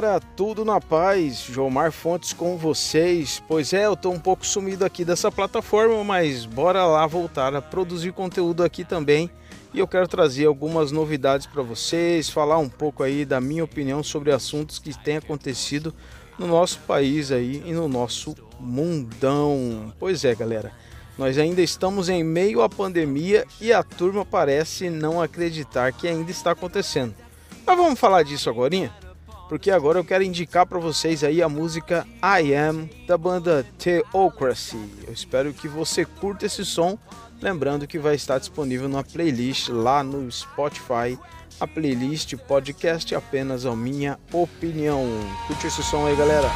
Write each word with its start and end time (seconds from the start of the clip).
galera, 0.00 0.20
tudo 0.34 0.64
na 0.64 0.80
paz? 0.80 1.44
Jomar 1.48 1.92
Fontes 1.92 2.32
com 2.32 2.56
vocês. 2.56 3.40
Pois 3.46 3.72
é, 3.72 3.86
eu 3.86 3.96
tô 3.96 4.10
um 4.10 4.18
pouco 4.18 4.44
sumido 4.44 4.84
aqui 4.84 5.04
dessa 5.04 5.30
plataforma, 5.30 6.02
mas 6.02 6.44
bora 6.44 6.84
lá 6.84 7.06
voltar 7.06 7.54
a 7.54 7.62
produzir 7.62 8.12
conteúdo 8.12 8.64
aqui 8.64 8.84
também. 8.84 9.30
E 9.72 9.78
eu 9.78 9.86
quero 9.86 10.08
trazer 10.08 10.46
algumas 10.46 10.90
novidades 10.90 11.46
para 11.46 11.62
vocês, 11.62 12.28
falar 12.28 12.58
um 12.58 12.68
pouco 12.68 13.04
aí 13.04 13.24
da 13.24 13.40
minha 13.40 13.62
opinião 13.62 14.02
sobre 14.02 14.32
assuntos 14.32 14.80
que 14.80 14.92
têm 14.98 15.18
acontecido 15.18 15.94
no 16.36 16.48
nosso 16.48 16.80
país 16.80 17.30
aí 17.30 17.62
e 17.64 17.72
no 17.72 17.86
nosso 17.86 18.34
mundão. 18.58 19.92
Pois 20.00 20.24
é, 20.24 20.34
galera. 20.34 20.72
Nós 21.16 21.38
ainda 21.38 21.62
estamos 21.62 22.08
em 22.08 22.24
meio 22.24 22.62
à 22.62 22.68
pandemia 22.68 23.46
e 23.60 23.72
a 23.72 23.84
turma 23.84 24.24
parece 24.24 24.90
não 24.90 25.22
acreditar 25.22 25.92
que 25.92 26.08
ainda 26.08 26.32
está 26.32 26.50
acontecendo. 26.50 27.14
Mas 27.64 27.76
vamos 27.76 28.00
falar 28.00 28.24
disso 28.24 28.50
agora, 28.50 28.74
porque 29.48 29.70
agora 29.70 29.98
eu 29.98 30.04
quero 30.04 30.24
indicar 30.24 30.66
para 30.66 30.78
vocês 30.78 31.22
aí 31.22 31.42
a 31.42 31.48
música 31.48 32.06
I 32.22 32.54
Am 32.54 32.88
da 33.06 33.16
banda 33.16 33.66
Theocracy. 33.78 34.78
Eu 35.06 35.12
espero 35.12 35.52
que 35.52 35.68
você 35.68 36.04
curta 36.04 36.46
esse 36.46 36.64
som, 36.64 36.98
lembrando 37.40 37.86
que 37.86 37.98
vai 37.98 38.14
estar 38.14 38.38
disponível 38.38 38.88
na 38.88 39.02
playlist 39.02 39.68
lá 39.68 40.02
no 40.02 40.30
Spotify, 40.30 41.18
a 41.60 41.66
playlist 41.66 42.34
podcast 42.48 43.14
apenas 43.14 43.66
a 43.66 43.76
minha 43.76 44.18
opinião. 44.32 45.04
Curte 45.46 45.66
esse 45.66 45.82
som 45.82 46.06
aí, 46.06 46.16
galera. 46.16 46.48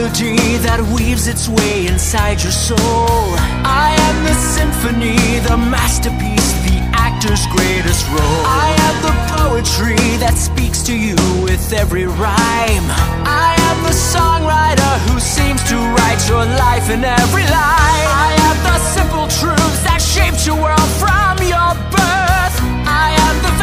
Melody 0.00 0.56
that 0.64 0.80
weaves 0.96 1.28
its 1.28 1.48
way 1.48 1.86
inside 1.86 2.42
your 2.42 2.52
soul. 2.52 3.36
I 3.64 3.92
am 4.08 4.16
the 4.24 4.36
symphony, 4.56 5.20
the 5.44 5.56
masterpiece, 5.56 6.52
the 6.64 6.80
actor's 6.96 7.44
greatest 7.52 8.08
role. 8.08 8.44
I 8.48 8.72
am 8.88 8.96
the 9.04 9.14
poetry 9.36 10.00
that 10.24 10.36
speaks 10.40 10.82
to 10.88 10.94
you 10.96 11.16
with 11.44 11.72
every 11.72 12.06
rhyme. 12.06 12.88
I 13.28 13.52
am 13.68 13.76
the 13.84 13.92
songwriter 13.92 14.92
who 15.08 15.20
seems 15.20 15.60
to 15.68 15.76
write 15.76 16.22
your 16.32 16.44
life 16.48 16.88
in 16.88 17.04
every 17.04 17.44
line. 17.44 18.08
I 18.08 18.32
am 18.48 18.56
the 18.64 18.78
simple 18.96 19.26
truths 19.28 19.80
that 19.84 20.00
shaped 20.00 20.46
your 20.48 20.56
world 20.56 20.90
from 20.96 21.36
your 21.44 21.70
birth. 21.92 22.56
I 22.88 23.12
am 23.28 23.36
the 23.44 23.59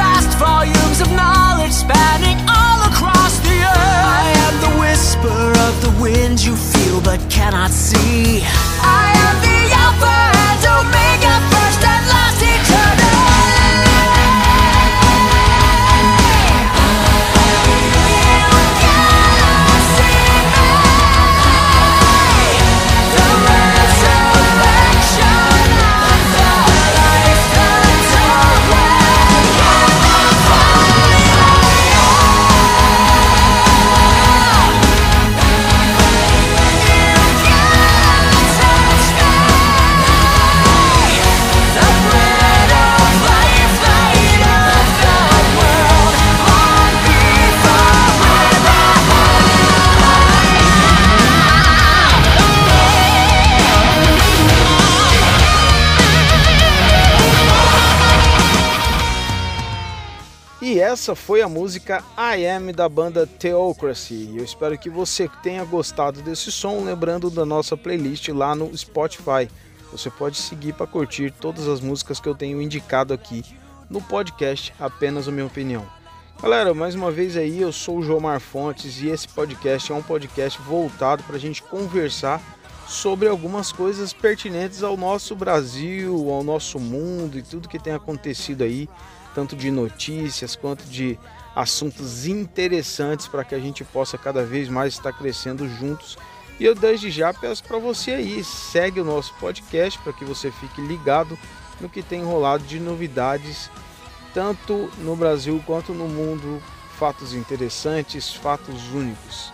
wind 5.99 6.43
you 6.43 6.55
feel 6.55 7.01
but 7.01 7.19
cannot 7.29 7.71
see. 7.71 8.41
I 8.81 9.11
am 9.25 9.35
the 9.45 9.59
Alpha 9.83 10.17
and 10.47 10.63
Omega, 10.77 11.06
essa 60.97 61.13
foi 61.13 61.43
a 61.43 61.47
música 61.47 62.03
I 62.17 62.43
Am 62.47 62.73
da 62.73 62.89
banda 62.89 63.27
Theocracy. 63.27 64.33
Eu 64.35 64.43
espero 64.43 64.75
que 64.79 64.89
você 64.89 65.29
tenha 65.43 65.63
gostado 65.63 66.23
desse 66.23 66.51
som, 66.51 66.83
lembrando 66.83 67.29
da 67.29 67.45
nossa 67.45 67.77
playlist 67.77 68.29
lá 68.29 68.55
no 68.55 68.75
Spotify. 68.75 69.47
Você 69.91 70.09
pode 70.09 70.37
seguir 70.37 70.73
para 70.73 70.87
curtir 70.87 71.31
todas 71.39 71.67
as 71.67 71.81
músicas 71.81 72.19
que 72.19 72.27
eu 72.27 72.33
tenho 72.33 72.59
indicado 72.59 73.13
aqui 73.13 73.45
no 73.87 74.01
podcast, 74.01 74.73
apenas 74.79 75.27
a 75.27 75.31
minha 75.31 75.45
opinião. 75.45 75.85
Galera, 76.41 76.73
mais 76.73 76.95
uma 76.95 77.11
vez 77.11 77.37
aí, 77.37 77.61
eu 77.61 77.71
sou 77.71 77.99
o 77.99 78.03
Jomar 78.03 78.39
Fontes 78.39 78.99
e 78.99 79.07
esse 79.09 79.27
podcast 79.27 79.91
é 79.91 79.95
um 79.95 80.01
podcast 80.01 80.59
voltado 80.63 81.21
para 81.21 81.35
a 81.35 81.39
gente 81.39 81.61
conversar 81.61 82.41
sobre 82.87 83.27
algumas 83.27 83.71
coisas 83.71 84.13
pertinentes 84.13 84.81
ao 84.81 84.97
nosso 84.97 85.35
Brasil, 85.35 86.31
ao 86.31 86.43
nosso 86.43 86.79
mundo 86.79 87.37
e 87.37 87.43
tudo 87.43 87.69
que 87.69 87.77
tem 87.77 87.93
acontecido 87.93 88.63
aí 88.63 88.89
tanto 89.37 89.55
de 89.55 89.69
notícias 89.69 90.55
quanto 90.55 90.83
de 90.85 91.15
assuntos 91.55 92.25
interessantes 92.25 93.27
para 93.27 93.43
que 93.43 93.53
a 93.53 93.59
gente 93.59 93.83
possa 93.83 94.17
cada 94.17 94.43
vez 94.43 94.67
mais 94.67 94.95
estar 94.95 95.13
crescendo 95.13 95.69
juntos. 95.69 96.17
E 96.59 96.65
eu 96.65 96.73
desde 96.73 97.11
já 97.11 97.31
peço 97.31 97.63
para 97.63 97.77
você 97.77 98.13
aí, 98.13 98.43
segue 98.43 98.99
o 98.99 99.05
nosso 99.05 99.31
podcast 99.35 99.99
para 99.99 100.11
que 100.11 100.25
você 100.25 100.49
fique 100.49 100.81
ligado 100.81 101.37
no 101.79 101.87
que 101.87 102.01
tem 102.01 102.23
rolado 102.23 102.63
de 102.63 102.79
novidades, 102.79 103.69
tanto 104.33 104.89
no 104.97 105.15
Brasil 105.15 105.63
quanto 105.67 105.93
no 105.93 106.07
mundo, 106.07 106.59
fatos 106.97 107.31
interessantes, 107.35 108.33
fatos 108.33 108.91
únicos. 108.91 109.53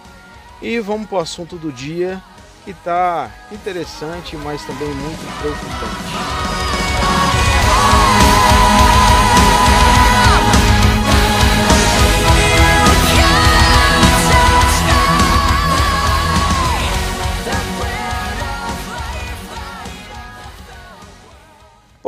E 0.61 0.79
vamos 0.79 1.09
para 1.09 1.17
o 1.17 1.21
assunto 1.21 1.57
do 1.57 1.73
dia, 1.73 2.23
que 2.63 2.71
está 2.71 3.29
interessante, 3.51 4.37
mas 4.37 4.63
também 4.63 4.87
muito 4.87 5.41
preocupante. 5.41 6.62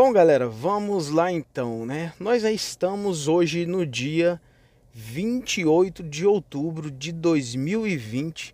Bom, 0.06 0.14
galera, 0.14 0.48
vamos 0.48 1.10
lá 1.10 1.32
então, 1.32 1.84
né? 1.84 2.14
Nós 2.20 2.44
já 2.44 2.52
estamos 2.52 3.28
hoje 3.28 3.66
no 3.66 3.88
dia 3.88 4.40
28 4.94 6.04
de 6.04 6.28
outubro 6.28 6.92
de 6.92 7.12
2020 7.12 8.54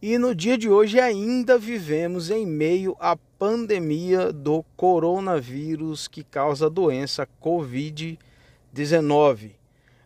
e 0.00 0.16
no 0.16 0.32
dia 0.32 0.56
de 0.56 0.70
hoje 0.70 1.00
ainda 1.00 1.58
vivemos 1.58 2.30
em 2.30 2.46
meio 2.46 2.96
à 3.00 3.16
pandemia 3.16 4.32
do 4.32 4.64
coronavírus 4.76 6.06
que 6.06 6.22
causa 6.22 6.66
a 6.66 6.68
doença 6.68 7.26
Covid-19. 7.42 9.50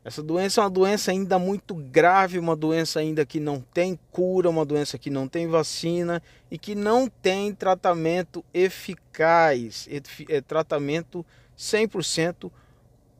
Essa 0.07 0.23
doença 0.23 0.61
é 0.61 0.63
uma 0.63 0.71
doença 0.71 1.11
ainda 1.11 1.37
muito 1.37 1.75
grave, 1.75 2.39
uma 2.39 2.55
doença 2.55 3.01
ainda 3.01 3.27
que 3.27 3.41
não 3.41 3.61
tem 3.61 3.99
cura, 4.13 4.49
uma 4.49 4.65
doença 4.65 4.97
que 4.97 5.11
não 5.11 5.27
tem 5.27 5.49
vacina 5.49 6.23
e 6.49 6.57
que 6.57 6.77
não 6.77 7.09
tem 7.09 7.53
tratamento 7.53 8.45
eficaz, 8.55 9.89
é 10.29 10.41
tratamento 10.41 11.27
100% 11.59 12.53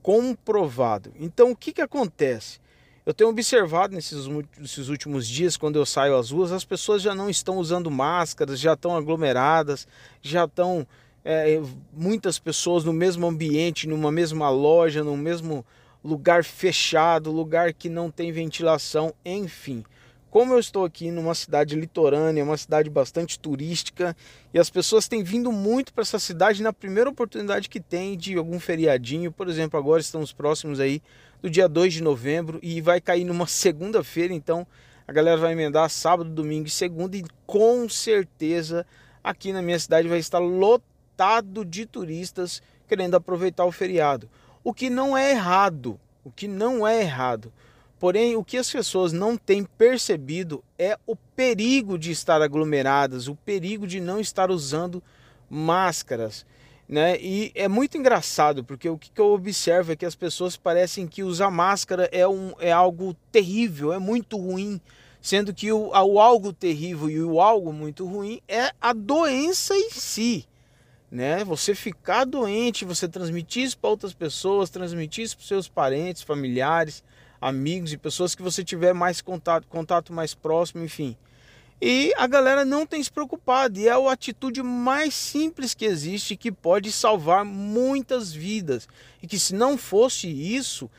comprovado. 0.01 1.13
Então 1.19 1.51
o 1.51 1.57
que, 1.57 1.73
que 1.73 1.81
acontece? 1.81 2.61
Eu 3.05 3.13
tenho 3.13 3.31
observado 3.31 3.93
nesses, 3.93 4.29
nesses 4.57 4.89
últimos 4.89 5.27
dias, 5.27 5.57
quando 5.57 5.81
eu 5.81 5.85
saio 5.85 6.17
às 6.17 6.31
ruas, 6.31 6.53
as 6.53 6.65
pessoas 6.65 7.03
já 7.03 7.17
não 7.17 7.29
estão 7.29 7.57
usando 7.57 7.91
máscaras, 7.91 8.61
já 8.61 8.75
estão 8.75 8.97
aglomeradas, 8.97 9.89
já 10.23 10.45
estão 10.45 10.87
é, 11.25 11.61
muitas 11.93 12.39
pessoas 12.39 12.85
no 12.85 12.93
mesmo 12.93 13.27
ambiente, 13.27 13.89
numa 13.89 14.13
mesma 14.13 14.49
loja, 14.51 15.03
no 15.03 15.17
mesmo 15.17 15.67
lugar 16.05 16.45
fechado, 16.45 17.31
lugar 17.31 17.73
que 17.73 17.89
não 17.89 18.11
tem 18.11 18.33
ventilação, 18.33 19.13
enfim. 19.25 19.85
Como 20.31 20.53
eu 20.53 20.59
estou 20.59 20.85
aqui 20.85 21.11
numa 21.11 21.35
cidade 21.35 21.75
litorânea, 21.75 22.45
uma 22.45 22.57
cidade 22.57 22.91
bastante 22.91 23.39
turística, 23.39 24.15
e 24.53 24.59
as 24.59 24.69
pessoas 24.69 25.09
têm 25.09 25.23
vindo 25.23 25.51
muito 25.51 25.95
para 25.95 26.03
essa 26.03 26.19
cidade 26.19 26.63
na 26.63 26.73
primeira 26.73 27.09
oportunidade 27.09 27.69
que 27.69 27.81
tem 27.81 28.17
de 28.17 28.37
algum 28.37 28.61
feriadinho, 28.61 29.33
por 29.33 29.49
exemplo, 29.49 29.79
agora 29.79 30.01
estamos 30.01 30.33
próximos 30.33 30.79
aí 30.79 31.01
do 31.41 31.49
dia 31.49 31.69
2 31.69 31.95
de 31.95 32.03
novembro 32.03 32.59
e 32.63 32.81
vai 32.81 33.01
cair 33.01 33.25
numa 33.25 33.47
segunda-feira, 33.49 34.35
então 34.35 34.67
a 35.09 35.13
galera 35.13 35.39
vai 35.39 35.53
emendar 35.53 35.89
sábado, 35.89 36.29
domingo 36.29 36.67
e 36.67 36.71
segunda 36.71 37.17
e 37.17 37.25
com 37.47 37.89
certeza 37.89 38.85
aqui 39.23 39.53
na 39.53 39.63
minha 39.63 39.79
cidade 39.79 40.09
vai 40.09 40.19
estar 40.19 40.39
lotado 40.39 41.65
de 41.65 41.87
turistas 41.87 42.61
querendo 42.87 43.15
aproveitar 43.15 43.65
o 43.65 43.73
feriado. 43.73 44.29
O 44.67 44.75
que 44.75 44.91
não 44.91 45.17
é 45.17 45.31
errado, 45.31 45.97
o 46.25 46.31
que 46.33 46.49
não 46.49 46.85
é 46.85 47.01
errado. 47.01 47.53
Porém, 48.01 48.35
o 48.35 48.43
que 48.43 48.57
as 48.57 48.69
pessoas 48.69 49.13
não 49.13 49.37
têm 49.37 49.63
percebido 49.63 50.61
é 50.77 50.99
o 51.07 51.15
perigo 51.15 51.97
de 51.97 52.11
estar 52.11 52.43
aglomeradas, 52.43 53.29
o 53.29 53.37
perigo 53.37 53.87
de 53.87 54.01
não 54.01 54.19
estar 54.19 54.51
usando 54.51 55.01
máscaras. 55.49 56.45
Né? 56.89 57.17
E 57.21 57.53
é 57.55 57.69
muito 57.69 57.97
engraçado, 57.97 58.65
porque 58.65 58.89
o 58.89 58.99
que 58.99 59.13
eu 59.17 59.35
observo 59.35 59.93
é 59.93 59.97
que 59.97 60.05
as 60.05 60.17
pessoas 60.17 60.57
parecem 60.57 61.07
que 61.07 61.23
usar 61.23 61.49
máscara 61.49 62.09
é, 62.11 62.27
um, 62.27 62.53
é 62.59 62.73
algo 62.73 63.15
terrível, 63.31 63.93
é 63.93 64.01
muito 64.01 64.37
ruim, 64.37 64.81
sendo 65.23 65.55
que 65.55 65.71
o, 65.71 65.91
o 65.91 66.21
algo 66.21 66.53
terrível 66.53 67.09
e 67.09 67.23
o 67.23 67.41
algo 67.41 67.73
muito 67.73 68.05
ruim 68.05 68.41
é 68.49 68.73
a 68.81 68.93
doença 68.93 69.77
em 69.77 69.91
si. 69.91 70.45
Né? 71.17 71.43
Você 71.45 71.75
ficar 71.75 72.27
doente, 72.27 72.85
você 72.85 73.09
transmitir 73.09 73.63
isso 73.63 73.79
para 73.79 73.89
outras 73.89 74.13
pessoas, 74.13 74.69
transmitir 74.69 75.25
isso 75.25 75.39
para 75.39 75.47
seus 75.47 75.67
parentes, 75.67 76.21
familiares, 76.21 77.03
amigos 77.41 77.91
e 77.91 77.97
pessoas 77.97 78.35
que 78.35 78.43
você 78.43 78.63
tiver 78.63 78.93
mais 78.93 79.23
contato, 79.23 79.67
contato 79.67 80.13
mais 80.13 80.35
próximo, 80.35 80.85
enfim. 80.85 81.17
E 81.81 82.13
a 82.19 82.27
galera 82.27 82.67
não 82.67 82.85
tem 82.85 83.03
se 83.03 83.11
preocupado, 83.11 83.79
e 83.79 83.89
é 83.89 83.93
a 83.93 84.13
atitude 84.13 84.63
mais 84.63 85.15
simples 85.15 85.73
que 85.73 85.87
existe 85.87 86.37
que 86.37 86.53
pode 86.53 86.93
salvar 86.93 87.47
muitas 87.47 88.31
vidas. 88.31 88.87
E 89.23 89.27
que 89.27 89.39
se 89.39 89.55
não 89.55 89.79
fosse 89.79 90.29
isso, 90.29 90.91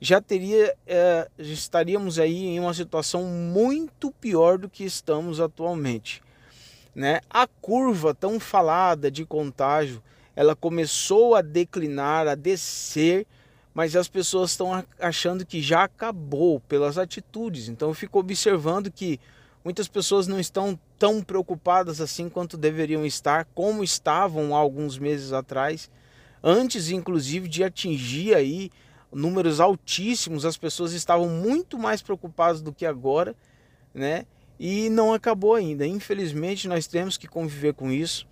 já 0.00 0.18
teria 0.18 0.74
é, 0.86 1.28
estaríamos 1.38 2.18
aí 2.18 2.46
em 2.46 2.58
uma 2.58 2.72
situação 2.72 3.22
muito 3.24 4.10
pior 4.12 4.56
do 4.56 4.70
que 4.70 4.82
estamos 4.82 5.40
atualmente. 5.40 6.22
Né? 6.98 7.20
A 7.30 7.46
curva 7.46 8.12
tão 8.12 8.40
falada 8.40 9.08
de 9.08 9.24
contágio, 9.24 10.02
ela 10.34 10.56
começou 10.56 11.36
a 11.36 11.40
declinar, 11.40 12.26
a 12.26 12.34
descer, 12.34 13.24
mas 13.72 13.94
as 13.94 14.08
pessoas 14.08 14.50
estão 14.50 14.84
achando 14.98 15.46
que 15.46 15.62
já 15.62 15.84
acabou 15.84 16.58
pelas 16.60 16.98
atitudes. 16.98 17.68
Então 17.68 17.88
eu 17.88 17.94
fico 17.94 18.18
observando 18.18 18.90
que 18.90 19.20
Muitas 19.64 19.86
pessoas 19.86 20.26
não 20.26 20.40
estão 20.40 20.80
tão 20.98 21.22
preocupadas 21.22 22.00
assim 22.00 22.28
quanto 22.28 22.56
deveriam 22.56 23.04
estar, 23.04 23.44
como 23.54 23.84
estavam 23.84 24.56
há 24.56 24.58
alguns 24.58 24.98
meses 24.98 25.32
atrás. 25.32 25.90
Antes, 26.42 26.90
inclusive, 26.90 27.48
de 27.48 27.62
atingir 27.62 28.34
aí 28.34 28.70
números 29.12 29.60
altíssimos, 29.60 30.46
as 30.46 30.56
pessoas 30.56 30.92
estavam 30.92 31.28
muito 31.28 31.78
mais 31.78 32.00
preocupadas 32.00 32.62
do 32.62 32.72
que 32.72 32.86
agora, 32.86 33.34
né? 33.92 34.24
E 34.58 34.90
não 34.90 35.12
acabou 35.12 35.54
ainda. 35.54 35.86
Infelizmente, 35.86 36.68
nós 36.68 36.86
temos 36.86 37.16
que 37.16 37.28
conviver 37.28 37.74
com 37.74 37.90
isso. 37.90 38.26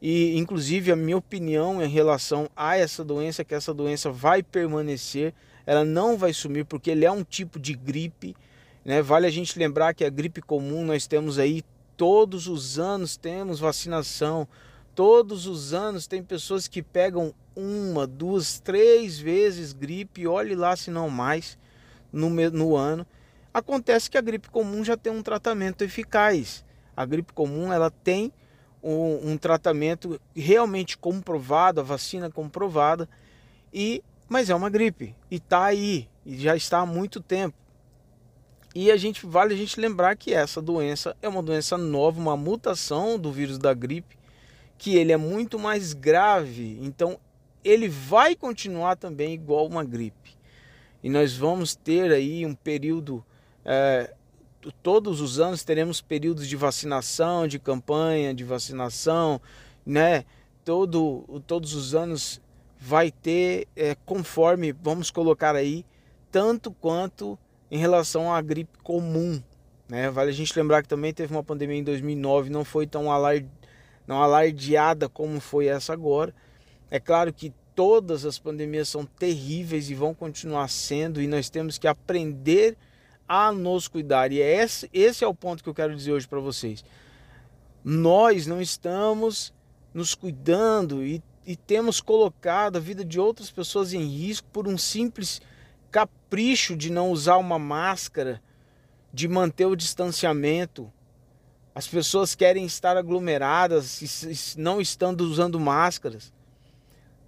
E, 0.00 0.36
inclusive, 0.36 0.92
a 0.92 0.96
minha 0.96 1.16
opinião 1.16 1.82
em 1.82 1.88
relação 1.88 2.48
a 2.54 2.76
essa 2.76 3.02
doença 3.02 3.42
é 3.42 3.44
que 3.44 3.54
essa 3.54 3.72
doença 3.72 4.10
vai 4.10 4.42
permanecer, 4.42 5.32
ela 5.64 5.84
não 5.84 6.18
vai 6.18 6.34
sumir, 6.34 6.66
porque 6.66 6.90
ele 6.90 7.06
é 7.06 7.10
um 7.10 7.24
tipo 7.24 7.58
de 7.58 7.72
gripe 7.74 8.36
né? 8.84 9.00
Vale 9.00 9.26
a 9.26 9.30
gente 9.30 9.58
lembrar 9.58 9.94
que 9.94 10.04
a 10.04 10.10
gripe 10.10 10.42
comum 10.42 10.84
nós 10.84 11.06
temos 11.06 11.38
aí 11.38 11.62
todos 11.96 12.46
os 12.46 12.78
anos 12.78 13.16
temos 13.16 13.58
vacinação. 13.58 14.46
Todos 14.94 15.46
os 15.46 15.72
anos 15.72 16.06
tem 16.06 16.22
pessoas 16.22 16.68
que 16.68 16.82
pegam 16.82 17.34
uma, 17.56 18.06
duas, 18.06 18.60
três 18.60 19.18
vezes 19.18 19.72
gripe, 19.72 20.26
olhe 20.26 20.54
lá 20.54 20.76
se 20.76 20.90
não 20.90 21.08
mais, 21.08 21.58
no, 22.12 22.28
no 22.28 22.76
ano. 22.76 23.06
Acontece 23.54 24.10
que 24.10 24.18
a 24.18 24.20
gripe 24.20 24.50
comum 24.50 24.84
já 24.84 24.96
tem 24.96 25.12
um 25.12 25.22
tratamento 25.22 25.84
eficaz. 25.84 26.64
A 26.96 27.06
gripe 27.06 27.32
comum 27.32 27.72
ela 27.72 27.88
tem 27.88 28.32
um, 28.82 29.30
um 29.30 29.38
tratamento 29.38 30.20
realmente 30.34 30.98
comprovado, 30.98 31.80
a 31.80 31.84
vacina 31.84 32.28
comprovada, 32.28 33.08
e 33.72 34.02
mas 34.28 34.50
é 34.50 34.54
uma 34.54 34.68
gripe 34.68 35.14
e 35.30 35.36
está 35.36 35.64
aí 35.64 36.08
e 36.26 36.36
já 36.36 36.56
está 36.56 36.80
há 36.80 36.86
muito 36.86 37.20
tempo. 37.20 37.56
E 38.74 38.90
a 38.90 38.96
gente 38.96 39.24
vale 39.24 39.54
a 39.54 39.56
gente 39.56 39.78
lembrar 39.78 40.16
que 40.16 40.34
essa 40.34 40.60
doença 40.60 41.16
é 41.22 41.28
uma 41.28 41.42
doença 41.42 41.78
nova, 41.78 42.20
uma 42.20 42.36
mutação 42.36 43.16
do 43.16 43.30
vírus 43.30 43.56
da 43.56 43.72
gripe, 43.72 44.18
que 44.76 44.96
ele 44.96 45.12
é 45.12 45.16
muito 45.16 45.58
mais 45.58 45.92
grave, 45.92 46.76
então 46.82 47.20
ele 47.62 47.88
vai 47.88 48.34
continuar 48.34 48.96
também 48.96 49.32
igual 49.32 49.66
uma 49.66 49.84
gripe. 49.84 50.36
E 51.02 51.08
nós 51.08 51.36
vamos 51.36 51.76
ter 51.76 52.10
aí 52.10 52.44
um 52.44 52.54
período, 52.54 53.24
é, 53.64 54.12
todos 54.82 55.20
os 55.20 55.40
anos 55.40 55.64
teremos 55.64 56.00
períodos 56.00 56.46
de 56.46 56.56
vacinação, 56.56 57.46
de 57.46 57.58
campanha 57.58 58.34
de 58.34 58.44
vacinação, 58.44 59.40
né? 59.84 60.24
Todo, 60.64 61.42
todos 61.46 61.74
os 61.74 61.94
anos 61.94 62.40
vai 62.78 63.10
ter, 63.10 63.66
é, 63.76 63.94
conforme, 64.06 64.72
vamos 64.72 65.10
colocar 65.10 65.54
aí, 65.56 65.84
tanto 66.30 66.70
quanto 66.70 67.38
em 67.70 67.78
relação 67.78 68.32
à 68.32 68.40
gripe 68.40 68.78
comum. 68.82 69.42
Né? 69.88 70.10
Vale 70.10 70.30
a 70.30 70.34
gente 70.34 70.56
lembrar 70.58 70.82
que 70.82 70.88
também 70.88 71.12
teve 71.12 71.34
uma 71.34 71.42
pandemia 71.42 71.76
em 71.76 71.84
2009, 71.84 72.50
não 72.50 72.64
foi 72.64 72.86
tão 72.86 73.10
alarde, 73.10 73.48
não 74.06 74.22
alardeada 74.22 75.08
como 75.08 75.40
foi 75.40 75.66
essa 75.66 75.92
agora. 75.92 76.34
É 76.90 76.98
claro 76.98 77.32
que 77.32 77.52
todas 77.74 78.24
as 78.24 78.38
pandemias 78.38 78.88
são 78.88 79.04
terríveis 79.04 79.90
e 79.90 79.94
vão 79.94 80.14
continuar 80.14 80.68
sendo, 80.68 81.20
e 81.20 81.26
nós 81.26 81.50
temos 81.50 81.76
que 81.76 81.86
aprender 81.86 82.72
a 82.72 82.76
nos 83.54 83.88
cuidar. 83.88 84.32
E 84.32 84.40
é 84.40 84.62
esse, 84.62 84.88
esse 84.92 85.24
é 85.24 85.26
o 85.26 85.34
ponto 85.34 85.62
que 85.62 85.68
eu 85.68 85.74
quero 85.74 85.94
dizer 85.94 86.12
hoje 86.12 86.28
para 86.28 86.40
vocês. 86.40 86.84
Nós 87.82 88.46
não 88.46 88.60
estamos 88.60 89.52
nos 89.92 90.14
cuidando 90.14 91.04
e, 91.04 91.22
e 91.46 91.54
temos 91.56 92.00
colocado 92.00 92.76
a 92.76 92.80
vida 92.80 93.04
de 93.04 93.20
outras 93.20 93.50
pessoas 93.50 93.92
em 93.92 94.04
risco 94.04 94.48
por 94.52 94.66
um 94.66 94.76
simples 94.76 95.40
capricho 95.90 96.76
de 96.76 96.90
não 96.90 97.10
usar 97.10 97.36
uma 97.36 97.58
máscara, 97.58 98.42
de 99.12 99.28
manter 99.28 99.66
o 99.66 99.76
distanciamento. 99.76 100.92
As 101.74 101.86
pessoas 101.86 102.34
querem 102.34 102.64
estar 102.64 102.96
aglomeradas 102.96 104.54
não 104.56 104.80
estando 104.80 105.22
usando 105.22 105.60
máscaras. 105.60 106.32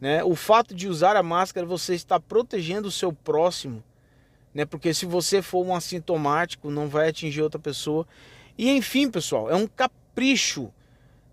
Né? 0.00 0.22
O 0.24 0.34
fato 0.34 0.74
de 0.74 0.88
usar 0.88 1.16
a 1.16 1.22
máscara, 1.22 1.66
você 1.66 1.94
está 1.94 2.18
protegendo 2.18 2.88
o 2.88 2.92
seu 2.92 3.12
próximo. 3.12 3.82
Né? 4.56 4.64
Porque 4.64 4.94
se 4.94 5.04
você 5.04 5.42
for 5.42 5.66
um 5.66 5.74
assintomático, 5.74 6.70
não 6.70 6.88
vai 6.88 7.10
atingir 7.10 7.42
outra 7.42 7.60
pessoa. 7.60 8.06
E 8.56 8.70
enfim, 8.70 9.10
pessoal, 9.10 9.50
é 9.50 9.54
um 9.54 9.66
capricho, 9.66 10.72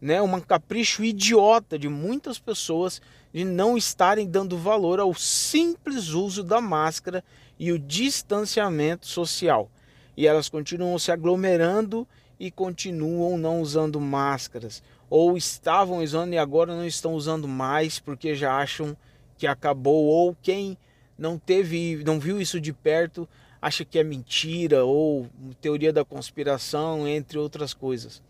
né? 0.02 0.22
um 0.22 0.42
capricho 0.42 1.06
idiota 1.06 1.80
de 1.80 1.88
muitas 1.88 2.38
pessoas 2.38 3.02
de 3.34 3.46
não 3.46 3.78
estarem 3.78 4.28
dando 4.28 4.58
valor 4.58 5.00
ao 5.00 5.14
simples 5.14 6.10
uso 6.10 6.44
da 6.44 6.60
máscara 6.60 7.24
e 7.58 7.72
o 7.72 7.80
distanciamento 7.80 9.08
social. 9.08 9.72
E 10.18 10.28
elas 10.28 10.50
continuam 10.50 11.00
se 11.00 11.10
aglomerando 11.10 12.06
e 12.38 12.52
continuam 12.52 13.38
não 13.38 13.62
usando 13.62 14.02
máscaras. 14.02 14.84
Ou 15.10 15.38
estavam 15.38 16.00
usando 16.00 16.34
e 16.34 16.38
agora 16.38 16.76
não 16.76 16.86
estão 16.86 17.14
usando 17.14 17.48
mais 17.48 18.00
porque 18.00 18.36
já 18.36 18.58
acham 18.58 18.98
que 19.38 19.48
acabou. 19.48 20.08
Ou 20.08 20.36
quem 20.42 20.78
não 21.18 21.38
teve, 21.38 22.04
não 22.06 22.20
viu 22.20 22.42
isso 22.42 22.60
de 22.60 22.74
perto, 22.74 23.28
acha 23.62 23.86
que 23.86 23.98
é 23.98 24.04
mentira 24.04 24.84
ou 24.84 25.28
teoria 25.62 25.94
da 25.94 26.04
conspiração, 26.04 27.08
entre 27.08 27.38
outras 27.38 27.74
coisas. 27.74 28.22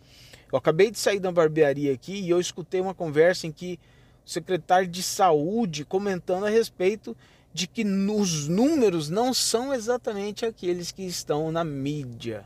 Eu 0.52 0.58
acabei 0.58 0.92
de 0.92 1.00
sair 1.00 1.20
da 1.20 1.32
barbearia 1.32 1.94
aqui 1.94 2.14
e 2.14 2.30
eu 2.30 2.40
escutei 2.40 2.80
uma 2.80 2.94
conversa 2.94 3.48
em 3.48 3.52
que 3.52 3.80
secretário 4.26 4.88
de 4.88 5.02
saúde 5.02 5.84
comentando 5.84 6.46
a 6.46 6.50
respeito 6.50 7.18
de 7.54 7.68
que 7.68 7.84
os 7.84 8.48
números 8.48 9.10
não 9.10 9.34
são 9.34 9.74
exatamente 9.74 10.46
aqueles 10.46 10.92
que 10.92 11.04
estão 11.04 11.52
na 11.52 11.64
mídia. 11.64 12.46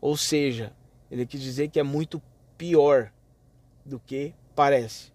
Ou 0.00 0.16
seja, 0.16 0.72
ele 1.10 1.26
quis 1.26 1.40
dizer 1.40 1.68
que 1.68 1.78
é 1.80 1.82
muito 1.82 2.22
pior 2.56 3.12
do 3.84 3.98
que 3.98 4.34
parece. 4.54 5.12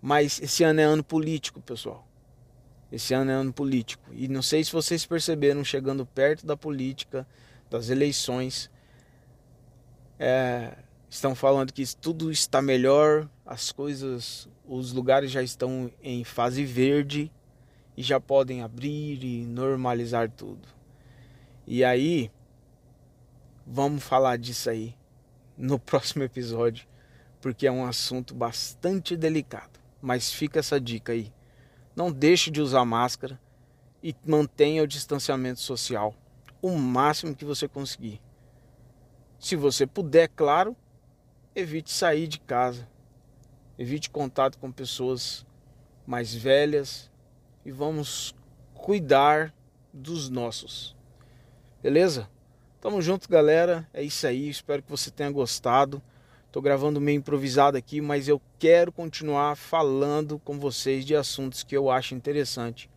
Mas 0.00 0.40
esse 0.40 0.62
ano 0.64 0.80
é 0.80 0.84
ano 0.84 1.04
político, 1.04 1.60
pessoal. 1.60 2.06
Esse 2.90 3.14
ano 3.14 3.30
é 3.30 3.34
ano 3.34 3.52
político. 3.52 4.10
E 4.12 4.26
não 4.26 4.42
sei 4.42 4.64
se 4.64 4.72
vocês 4.72 5.06
perceberam, 5.06 5.64
chegando 5.64 6.04
perto 6.04 6.44
da 6.44 6.56
política, 6.56 7.26
das 7.70 7.88
eleições, 7.88 8.70
é, 10.18 10.76
estão 11.08 11.34
falando 11.34 11.72
que 11.72 11.84
tudo 11.96 12.30
está 12.30 12.60
melhor, 12.60 13.28
as 13.46 13.72
coisas, 13.72 14.48
os 14.66 14.92
lugares 14.92 15.30
já 15.30 15.42
estão 15.42 15.90
em 16.02 16.24
fase 16.24 16.64
verde 16.64 17.30
e 17.96 18.02
já 18.02 18.20
podem 18.20 18.62
abrir 18.62 19.22
e 19.22 19.44
normalizar 19.44 20.30
tudo. 20.30 20.68
E 21.66 21.84
aí, 21.84 22.30
vamos 23.66 24.02
falar 24.02 24.36
disso 24.36 24.68
aí 24.68 24.94
no 25.56 25.78
próximo 25.80 26.24
episódio, 26.24 26.86
porque 27.40 27.66
é 27.66 27.72
um 27.72 27.84
assunto 27.84 28.34
bastante 28.34 29.16
delicado. 29.16 29.78
Mas 30.02 30.32
fica 30.32 30.58
essa 30.58 30.80
dica 30.80 31.12
aí. 31.12 31.32
Não 32.00 32.10
deixe 32.10 32.50
de 32.50 32.62
usar 32.62 32.82
máscara 32.86 33.38
e 34.02 34.16
mantenha 34.24 34.82
o 34.82 34.86
distanciamento 34.86 35.60
social 35.60 36.14
o 36.62 36.70
máximo 36.70 37.36
que 37.36 37.44
você 37.44 37.68
conseguir. 37.68 38.22
Se 39.38 39.54
você 39.54 39.86
puder, 39.86 40.28
claro, 40.28 40.74
evite 41.54 41.90
sair 41.90 42.26
de 42.26 42.40
casa. 42.40 42.88
Evite 43.78 44.08
contato 44.08 44.56
com 44.58 44.72
pessoas 44.72 45.44
mais 46.06 46.34
velhas 46.34 47.10
e 47.66 47.70
vamos 47.70 48.34
cuidar 48.72 49.54
dos 49.92 50.30
nossos. 50.30 50.96
Beleza? 51.82 52.30
Tamo 52.80 53.02
junto, 53.02 53.28
galera. 53.28 53.86
É 53.92 54.02
isso 54.02 54.26
aí. 54.26 54.48
Espero 54.48 54.82
que 54.82 54.90
você 54.90 55.10
tenha 55.10 55.30
gostado. 55.30 56.00
Tô 56.52 56.60
gravando 56.60 57.00
meio 57.00 57.18
improvisado 57.18 57.76
aqui, 57.76 58.00
mas 58.00 58.26
eu 58.26 58.42
quero 58.58 58.90
continuar 58.90 59.56
falando 59.56 60.38
com 60.40 60.58
vocês 60.58 61.04
de 61.04 61.14
assuntos 61.14 61.62
que 61.62 61.76
eu 61.76 61.88
acho 61.88 62.14
interessante. 62.14 62.90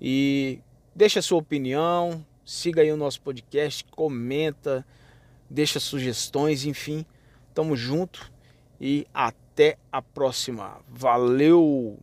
E 0.00 0.58
deixa 0.94 1.18
a 1.18 1.22
sua 1.22 1.38
opinião, 1.38 2.24
siga 2.44 2.80
aí 2.80 2.90
o 2.90 2.96
nosso 2.96 3.20
podcast, 3.20 3.84
comenta, 3.90 4.86
deixa 5.50 5.78
sugestões, 5.78 6.64
enfim. 6.64 7.04
Tamo 7.52 7.76
junto 7.76 8.32
e 8.80 9.06
até 9.12 9.76
a 9.92 10.00
próxima. 10.00 10.80
Valeu! 10.88 11.98